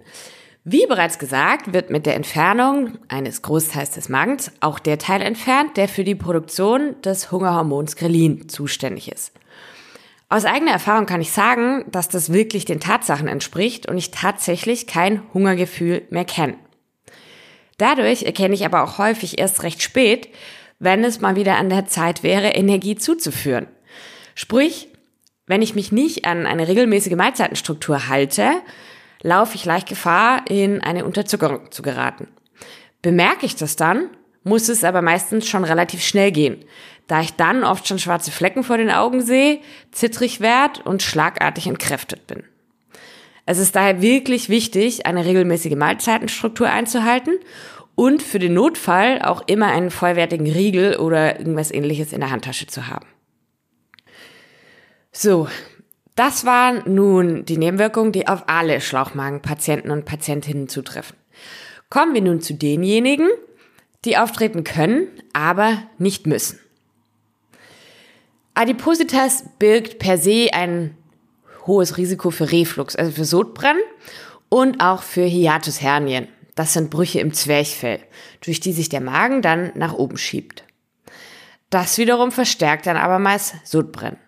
[0.63, 5.75] Wie bereits gesagt, wird mit der Entfernung eines Großteils des Magens auch der Teil entfernt,
[5.75, 9.33] der für die Produktion des Hungerhormons Grelin zuständig ist.
[10.29, 14.85] Aus eigener Erfahrung kann ich sagen, dass das wirklich den Tatsachen entspricht und ich tatsächlich
[14.85, 16.57] kein Hungergefühl mehr kenne.
[17.77, 20.29] Dadurch erkenne ich aber auch häufig erst recht spät,
[20.77, 23.65] wenn es mal wieder an der Zeit wäre, Energie zuzuführen.
[24.35, 24.89] Sprich,
[25.47, 28.51] wenn ich mich nicht an eine regelmäßige Mahlzeitenstruktur halte,
[29.21, 32.27] laufe ich leicht Gefahr, in eine Unterzuckerung zu geraten.
[33.01, 34.09] Bemerke ich das dann,
[34.43, 36.63] muss es aber meistens schon relativ schnell gehen,
[37.07, 39.59] da ich dann oft schon schwarze Flecken vor den Augen sehe,
[39.91, 42.43] zittrig werde und schlagartig entkräftet bin.
[43.45, 47.33] Es ist daher wirklich wichtig, eine regelmäßige Mahlzeitenstruktur einzuhalten
[47.95, 52.67] und für den Notfall auch immer einen vollwertigen Riegel oder irgendwas ähnliches in der Handtasche
[52.67, 53.05] zu haben.
[55.11, 55.49] So,
[56.21, 61.17] das waren nun die Nebenwirkungen, die auf alle Schlauchmagenpatienten und Patientinnen zutreffen.
[61.89, 63.27] Kommen wir nun zu denjenigen,
[64.05, 66.59] die auftreten können, aber nicht müssen.
[68.53, 70.95] Adipositas birgt per se ein
[71.65, 73.81] hohes Risiko für Reflux, also für Sodbrennen
[74.47, 76.27] und auch für Hiatushernien.
[76.53, 77.99] Das sind Brüche im Zwerchfell,
[78.41, 80.65] durch die sich der Magen dann nach oben schiebt.
[81.71, 84.19] Das wiederum verstärkt dann abermals Sodbrennen.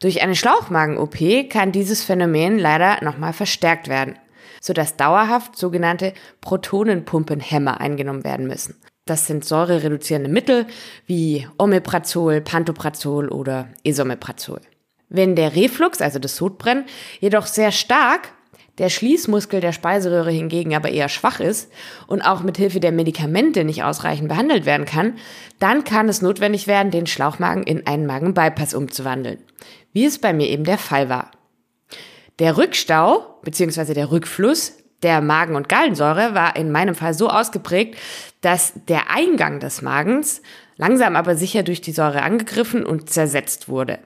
[0.00, 4.16] Durch eine Schlauchmagen-OP kann dieses Phänomen leider nochmal verstärkt werden,
[4.60, 8.76] sodass dauerhaft sogenannte Protonenpumpenhämmer eingenommen werden müssen.
[9.06, 10.66] Das sind säurereduzierende Mittel
[11.06, 14.60] wie Omeprazol, Pantoprazol oder Esomeprazol.
[15.08, 16.84] Wenn der Reflux, also das Sodbrennen,
[17.18, 18.28] jedoch sehr stark,
[18.78, 21.70] der Schließmuskel der Speiseröhre hingegen aber eher schwach ist
[22.06, 25.14] und auch mit Hilfe der Medikamente nicht ausreichend behandelt werden kann,
[25.58, 29.38] dann kann es notwendig werden, den Schlauchmagen in einen Magenbypass umzuwandeln,
[29.92, 31.30] wie es bei mir eben der Fall war.
[32.38, 33.94] Der Rückstau bzw.
[33.94, 37.96] der Rückfluss der Magen- und Gallensäure war in meinem Fall so ausgeprägt,
[38.40, 40.42] dass der Eingang des Magens
[40.76, 43.98] langsam aber sicher durch die Säure angegriffen und zersetzt wurde.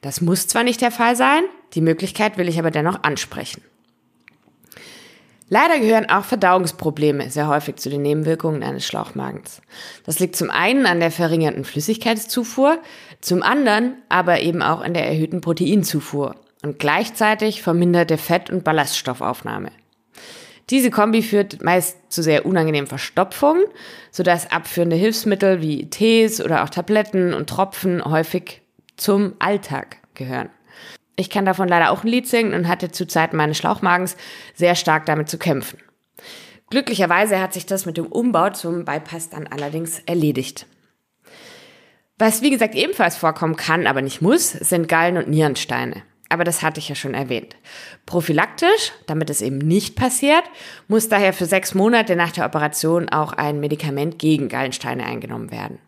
[0.00, 1.42] Das muss zwar nicht der Fall sein,
[1.74, 3.62] die Möglichkeit will ich aber dennoch ansprechen.
[5.50, 9.62] Leider gehören auch Verdauungsprobleme sehr häufig zu den Nebenwirkungen eines Schlauchmagens.
[10.04, 12.78] Das liegt zum einen an der verringerten Flüssigkeitszufuhr,
[13.20, 19.70] zum anderen aber eben auch an der erhöhten Proteinzufuhr und gleichzeitig verminderte Fett- und Ballaststoffaufnahme.
[20.70, 23.64] Diese Kombi führt meist zu sehr unangenehmen Verstopfungen,
[24.10, 28.60] sodass abführende Hilfsmittel wie Tees oder auch Tabletten und Tropfen häufig
[28.96, 30.50] zum Alltag gehören.
[31.16, 34.16] Ich kann davon leider auch ein Lied singen und hatte zu Zeiten meines Schlauchmagens
[34.54, 35.78] sehr stark damit zu kämpfen.
[36.70, 40.66] Glücklicherweise hat sich das mit dem Umbau zum Bypass dann allerdings erledigt.
[42.18, 46.02] Was wie gesagt ebenfalls vorkommen kann, aber nicht muss, sind Gallen- und Nierensteine.
[46.28, 47.56] Aber das hatte ich ja schon erwähnt.
[48.04, 50.42] Prophylaktisch, damit es eben nicht passiert,
[50.88, 55.78] muss daher für sechs Monate nach der Operation auch ein Medikament gegen Gallensteine eingenommen werden.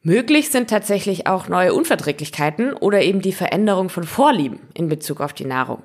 [0.00, 5.32] Möglich sind tatsächlich auch neue Unverträglichkeiten oder eben die Veränderung von Vorlieben in Bezug auf
[5.32, 5.82] die Nahrung.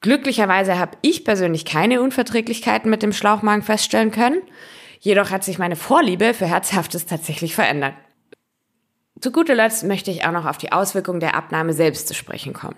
[0.00, 4.40] Glücklicherweise habe ich persönlich keine Unverträglichkeiten mit dem Schlauchmagen feststellen können,
[5.00, 7.94] jedoch hat sich meine Vorliebe für Herzhaftes tatsächlich verändert.
[9.20, 12.52] Zu guter Letzt möchte ich auch noch auf die Auswirkungen der Abnahme selbst zu sprechen
[12.52, 12.76] kommen.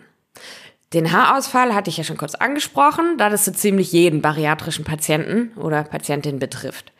[0.93, 5.53] Den Haarausfall hatte ich ja schon kurz angesprochen, da das so ziemlich jeden bariatrischen Patienten
[5.57, 6.93] oder Patientin betrifft.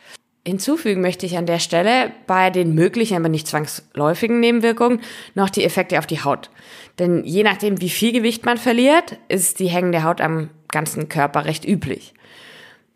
[0.47, 5.01] Hinzufügen möchte ich an der Stelle bei den möglichen, aber nicht zwangsläufigen Nebenwirkungen
[5.35, 6.51] noch die Effekte auf die Haut.
[6.99, 11.45] Denn je nachdem, wie viel Gewicht man verliert, ist die hängende Haut am ganzen Körper
[11.45, 12.15] recht üblich.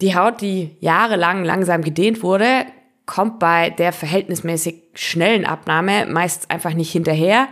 [0.00, 2.66] Die Haut, die jahrelang langsam gedehnt wurde,
[3.06, 7.48] kommt bei der verhältnismäßig schnellen Abnahme meist einfach nicht hinterher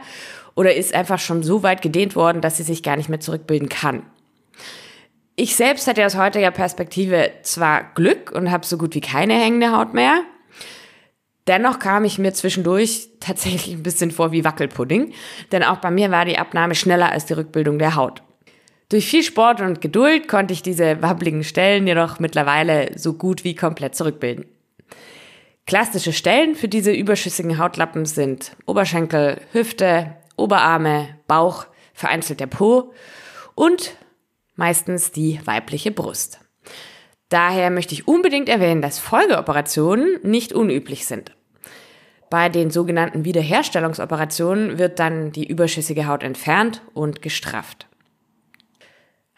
[0.54, 3.68] oder ist einfach schon so weit gedehnt worden, dass sie sich gar nicht mehr zurückbilden
[3.68, 4.02] kann.
[5.36, 9.72] Ich selbst hatte aus heutiger Perspektive zwar Glück und habe so gut wie keine hängende
[9.72, 10.20] Haut mehr,
[11.48, 15.12] dennoch kam ich mir zwischendurch tatsächlich ein bisschen vor wie Wackelpudding,
[15.50, 18.22] denn auch bei mir war die Abnahme schneller als die Rückbildung der Haut.
[18.88, 23.54] Durch viel Sport und Geduld konnte ich diese wabbligen Stellen jedoch mittlerweile so gut wie
[23.54, 24.46] komplett zurückbilden.
[25.66, 32.92] Klassische Stellen für diese überschüssigen Hautlappen sind Oberschenkel, Hüfte, Oberarme, Bauch, vereinzelt der Po
[33.54, 33.96] und
[34.56, 36.40] meistens die weibliche Brust.
[37.30, 41.32] Daher möchte ich unbedingt erwähnen, dass Folgeoperationen nicht unüblich sind.
[42.28, 47.86] Bei den sogenannten Wiederherstellungsoperationen wird dann die überschüssige Haut entfernt und gestrafft.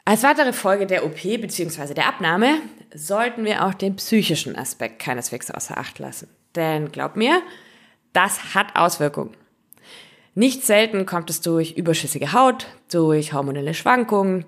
[0.08, 1.92] Als weitere Folge der OP bzw.
[1.92, 2.60] der Abnahme
[2.94, 6.28] sollten wir auch den psychischen Aspekt keineswegs außer Acht lassen.
[6.54, 7.42] Denn glaub mir,
[8.12, 9.36] das hat Auswirkungen.
[10.36, 14.44] Nicht selten kommt es durch überschüssige Haut, durch hormonelle Schwankungen,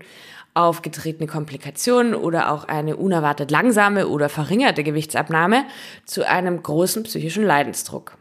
[0.54, 5.64] aufgetretene Komplikationen oder auch eine unerwartet langsame oder verringerte Gewichtsabnahme
[6.04, 8.16] zu einem großen psychischen Leidensdruck.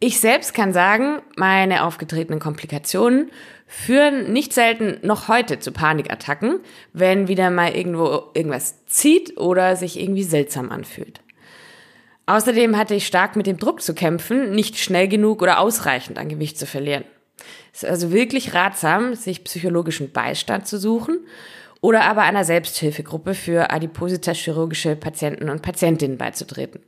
[0.00, 3.30] Ich selbst kann sagen, meine aufgetretenen Komplikationen
[3.68, 6.60] führen nicht selten noch heute zu Panikattacken,
[6.94, 11.20] wenn wieder mal irgendwo irgendwas zieht oder sich irgendwie seltsam anfühlt.
[12.24, 16.30] Außerdem hatte ich stark mit dem Druck zu kämpfen, nicht schnell genug oder ausreichend an
[16.30, 17.04] Gewicht zu verlieren.
[17.72, 21.20] Es ist also wirklich ratsam, sich psychologischen Beistand zu suchen
[21.82, 26.80] oder aber einer Selbsthilfegruppe für Adipositas-chirurgische Patienten und Patientinnen beizutreten.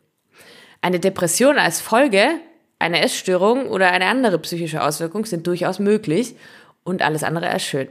[0.80, 2.40] Eine Depression als Folge
[2.80, 6.34] eine Essstörung oder eine andere psychische Auswirkung sind durchaus möglich
[6.84, 7.88] und alles andere schön.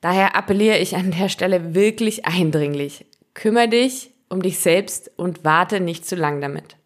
[0.00, 3.06] Daher appelliere ich an der Stelle wirklich eindringlich.
[3.34, 6.76] Kümmer dich um dich selbst und warte nicht zu lang damit.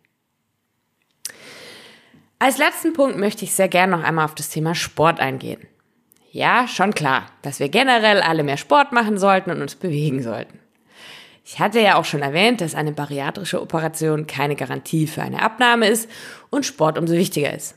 [2.38, 5.60] Als letzten Punkt möchte ich sehr gerne noch einmal auf das Thema Sport eingehen.
[6.32, 10.58] Ja, schon klar, dass wir generell alle mehr Sport machen sollten und uns bewegen sollten.
[11.44, 15.86] Ich hatte ja auch schon erwähnt, dass eine bariatrische Operation keine Garantie für eine Abnahme
[15.86, 16.10] ist
[16.50, 17.76] und Sport umso wichtiger ist.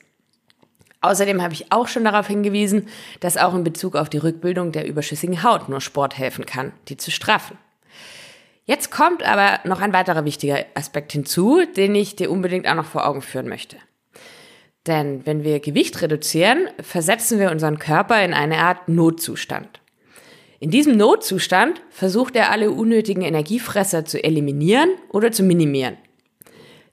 [1.01, 2.87] Außerdem habe ich auch schon darauf hingewiesen,
[3.19, 6.97] dass auch in Bezug auf die Rückbildung der überschüssigen Haut nur Sport helfen kann, die
[6.97, 7.57] zu straffen.
[8.65, 12.85] Jetzt kommt aber noch ein weiterer wichtiger Aspekt hinzu, den ich dir unbedingt auch noch
[12.85, 13.77] vor Augen führen möchte.
[14.87, 19.81] Denn wenn wir Gewicht reduzieren, versetzen wir unseren Körper in eine Art Notzustand.
[20.59, 25.97] In diesem Notzustand versucht er alle unnötigen Energiefresser zu eliminieren oder zu minimieren.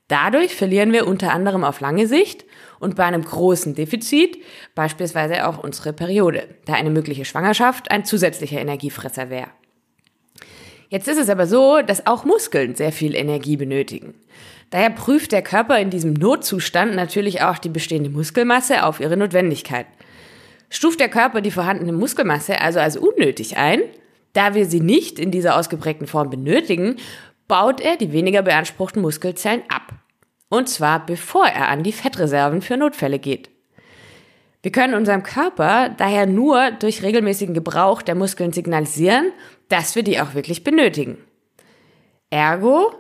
[0.08, 2.44] Dadurch verlieren wir unter anderem auf lange Sicht
[2.80, 4.38] und bei einem großen Defizit
[4.74, 9.48] beispielsweise auch unsere Periode, da eine mögliche Schwangerschaft ein zusätzlicher Energiefresser wäre.
[10.88, 14.14] Jetzt ist es aber so, dass auch Muskeln sehr viel Energie benötigen.
[14.70, 19.86] Daher prüft der Körper in diesem Notzustand natürlich auch die bestehende Muskelmasse auf ihre Notwendigkeit.
[20.68, 23.82] Stuft der Körper die vorhandene Muskelmasse also als unnötig ein,
[24.32, 26.96] da wir sie nicht in dieser ausgeprägten Form benötigen,
[27.46, 29.92] baut er die weniger beanspruchten Muskelzellen ab.
[30.54, 33.50] Und zwar bevor er an die Fettreserven für Notfälle geht.
[34.62, 39.32] Wir können unserem Körper daher nur durch regelmäßigen Gebrauch der Muskeln signalisieren,
[39.68, 41.18] dass wir die auch wirklich benötigen.
[42.30, 42.92] Ergo,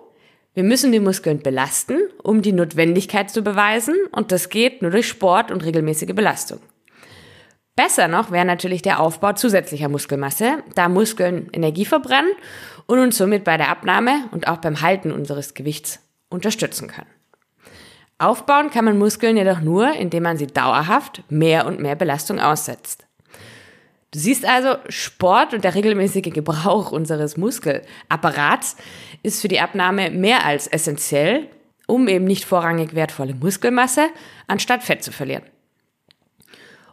[0.52, 5.06] wir müssen die Muskeln belasten, um die Notwendigkeit zu beweisen und das geht nur durch
[5.06, 6.58] Sport und regelmäßige Belastung.
[7.76, 12.32] Besser noch wäre natürlich der Aufbau zusätzlicher Muskelmasse, da Muskeln Energie verbrennen
[12.86, 17.14] und uns somit bei der Abnahme und auch beim Halten unseres Gewichts unterstützen können.
[18.18, 23.06] Aufbauen kann man Muskeln jedoch nur, indem man sie dauerhaft mehr und mehr Belastung aussetzt.
[24.12, 28.76] Du siehst also, Sport und der regelmäßige Gebrauch unseres Muskelapparats
[29.24, 31.48] ist für die Abnahme mehr als essentiell,
[31.88, 34.06] um eben nicht vorrangig wertvolle Muskelmasse
[34.46, 35.42] anstatt Fett zu verlieren.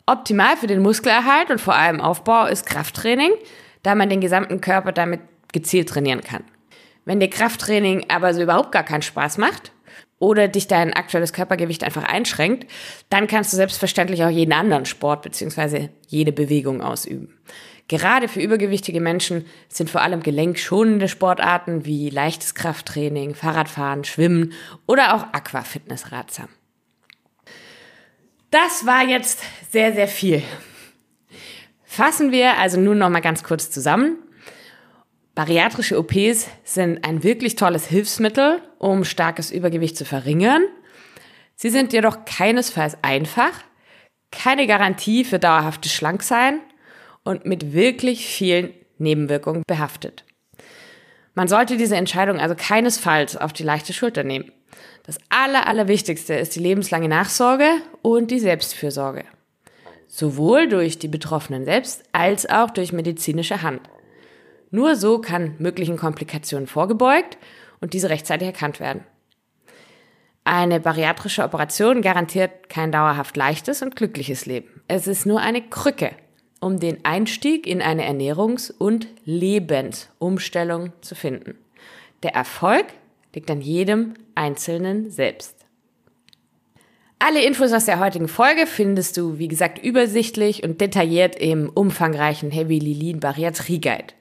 [0.07, 3.31] Optimal für den Muskelerhalt und vor allem Aufbau ist Krafttraining,
[3.83, 5.21] da man den gesamten Körper damit
[5.53, 6.43] gezielt trainieren kann.
[7.05, 9.71] Wenn dir Krafttraining aber so überhaupt gar keinen Spaß macht
[10.21, 12.71] oder dich dein aktuelles Körpergewicht einfach einschränkt,
[13.09, 15.89] dann kannst du selbstverständlich auch jeden anderen Sport bzw.
[16.07, 17.37] jede Bewegung ausüben.
[17.87, 24.53] Gerade für übergewichtige Menschen sind vor allem gelenkschonende Sportarten wie leichtes Krafttraining, Fahrradfahren, Schwimmen
[24.87, 26.47] oder auch Aquafitness ratsam.
[28.51, 30.43] Das war jetzt sehr, sehr viel.
[31.83, 34.17] Fassen wir also nun noch mal ganz kurz zusammen.
[35.33, 40.63] Bariatrische OPs sind ein wirklich tolles Hilfsmittel, um starkes Übergewicht zu verringern.
[41.55, 43.51] Sie sind jedoch keinesfalls einfach,
[44.31, 46.59] keine Garantie für dauerhaftes Schlanksein
[47.23, 50.25] und mit wirklich vielen Nebenwirkungen behaftet.
[51.33, 54.51] Man sollte diese Entscheidung also keinesfalls auf die leichte Schulter nehmen.
[55.03, 57.69] Das Aller, Allerwichtigste ist die lebenslange Nachsorge
[58.01, 59.23] und die Selbstfürsorge.
[60.07, 63.81] Sowohl durch die Betroffenen selbst als auch durch medizinische Hand.
[64.71, 67.37] Nur so kann möglichen Komplikationen vorgebeugt
[67.81, 69.03] und diese rechtzeitig erkannt werden.
[70.43, 74.81] Eine bariatrische Operation garantiert kein dauerhaft leichtes und glückliches Leben.
[74.87, 76.11] Es ist nur eine Krücke,
[76.59, 81.57] um den Einstieg in eine Ernährungs- und Lebensumstellung zu finden.
[82.23, 82.85] Der Erfolg
[83.35, 85.57] liegt an jedem Einzelnen selbst.
[87.19, 92.49] Alle Infos aus der heutigen Folge findest du, wie gesagt, übersichtlich und detailliert im umfangreichen
[92.49, 94.13] Heavy Lilin Bariatrie Guide.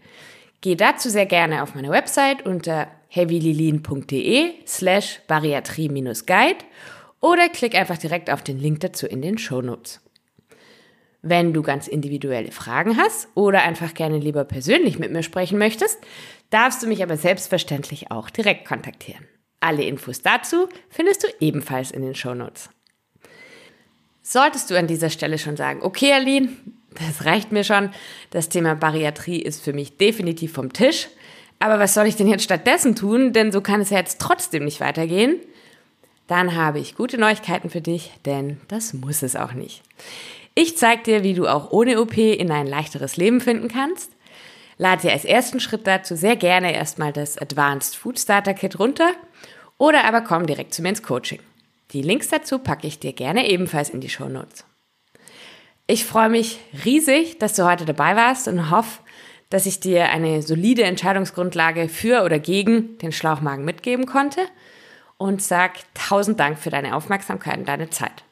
[0.60, 6.64] Geh dazu sehr gerne auf meine Website unter heavylilin.de slash bariatrie-guide
[7.20, 10.00] oder klick einfach direkt auf den Link dazu in den Show Notes.
[11.22, 15.98] Wenn du ganz individuelle Fragen hast oder einfach gerne lieber persönlich mit mir sprechen möchtest,
[16.50, 19.26] darfst du mich aber selbstverständlich auch direkt kontaktieren.
[19.60, 22.70] Alle Infos dazu findest du ebenfalls in den Show Notes.
[24.22, 26.50] Solltest du an dieser Stelle schon sagen, okay, Aline,
[26.94, 27.90] das reicht mir schon,
[28.30, 31.08] das Thema Bariatrie ist für mich definitiv vom Tisch,
[31.58, 34.64] aber was soll ich denn jetzt stattdessen tun, denn so kann es ja jetzt trotzdem
[34.64, 35.36] nicht weitergehen,
[36.26, 39.82] dann habe ich gute Neuigkeiten für dich, denn das muss es auch nicht.
[40.54, 44.12] Ich zeige dir, wie du auch ohne OP in ein leichteres Leben finden kannst.
[44.78, 49.12] Lade dir als ersten Schritt dazu sehr gerne erstmal das Advanced Food Starter Kit runter
[49.76, 51.40] oder aber komm direkt zu mir ins Coaching.
[51.92, 54.64] Die Links dazu packe ich dir gerne ebenfalls in die Show Notes.
[55.90, 59.00] Ich freue mich riesig, dass du heute dabei warst und hoffe,
[59.48, 64.40] dass ich dir eine solide Entscheidungsgrundlage für oder gegen den Schlauchmagen mitgeben konnte
[65.18, 68.22] und sag tausend Dank für deine Aufmerksamkeit und deine Zeit.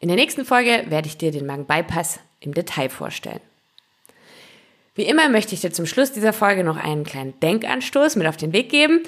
[0.00, 3.40] In der nächsten Folge werde ich dir den Magen-Bypass im Detail vorstellen.
[4.96, 8.36] Wie immer möchte ich dir zum Schluss dieser Folge noch einen kleinen Denkanstoß mit auf
[8.36, 9.04] den Weg geben,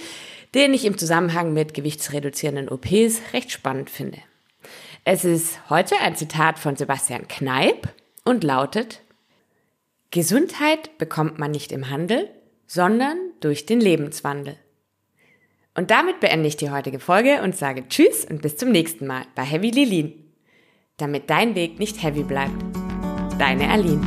[0.54, 4.18] den ich im Zusammenhang mit gewichtsreduzierenden OPs recht spannend finde.
[5.08, 9.02] Es ist heute ein Zitat von Sebastian Kneip und lautet,
[10.10, 12.28] Gesundheit bekommt man nicht im Handel,
[12.66, 14.56] sondern durch den Lebenswandel.
[15.76, 19.22] Und damit beende ich die heutige Folge und sage Tschüss und bis zum nächsten Mal
[19.36, 20.12] bei Heavy Lilin
[20.96, 22.60] damit dein Weg nicht heavy bleibt.
[23.38, 24.00] Deine Aline.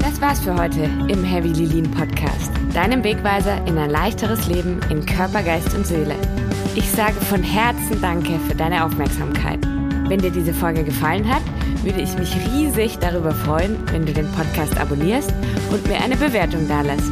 [0.00, 5.06] Das war's für heute im Heavy Lilin Podcast, deinem Wegweiser in ein leichteres Leben in
[5.06, 6.16] Körper, Geist und Seele.
[6.76, 9.58] Ich sage von Herzen Danke für deine Aufmerksamkeit.
[10.08, 11.40] Wenn dir diese Folge gefallen hat,
[11.82, 15.32] würde ich mich riesig darüber freuen, wenn du den Podcast abonnierst
[15.70, 17.10] und mir eine Bewertung dalässt.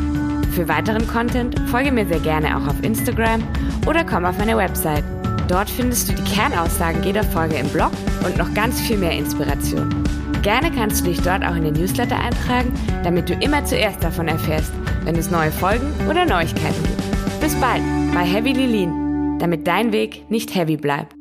[0.53, 3.43] Für weiteren Content folge mir sehr gerne auch auf Instagram
[3.87, 5.03] oder komm auf meine Website.
[5.49, 7.93] Dort findest du die Kernaussagen jeder Folge im Blog
[8.27, 9.89] und noch ganz viel mehr Inspiration.
[10.43, 12.71] Gerne kannst du dich dort auch in den Newsletter eintragen,
[13.03, 14.73] damit du immer zuerst davon erfährst,
[15.05, 17.41] wenn es neue Folgen oder Neuigkeiten gibt.
[17.41, 19.04] Bis bald bei Heavy Lilin,
[19.39, 21.16] damit dein Weg nicht heavy bleibt.